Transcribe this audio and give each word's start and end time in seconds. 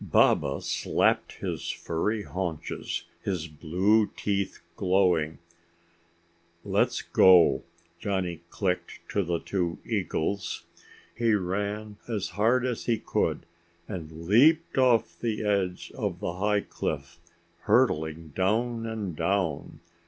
Baba 0.03 0.59
slapped 0.63 1.33
his 1.33 1.69
furry 1.69 2.23
haunches, 2.23 3.03
his 3.21 3.47
blue 3.47 4.07
teeth 4.07 4.59
glowing. 4.75 5.37
"Let's 6.63 7.03
go!" 7.03 7.61
Johnny 7.99 8.41
clicked 8.49 8.99
to 9.09 9.21
the 9.21 9.37
two 9.39 9.77
eagles. 9.85 10.65
He 11.13 11.35
ran 11.35 11.97
as 12.07 12.29
hard 12.29 12.65
as 12.65 12.85
he 12.85 12.97
could 12.97 13.45
and 13.87 14.25
leaped 14.25 14.75
off 14.79 15.19
the 15.19 15.45
edge 15.45 15.91
of 15.93 16.19
the 16.19 16.33
high 16.33 16.61
cliff, 16.61 17.19
hurtling 17.65 18.29
down 18.29 18.87
and 18.87 19.15
down. 19.15 19.81